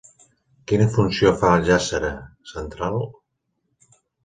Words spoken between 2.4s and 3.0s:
central?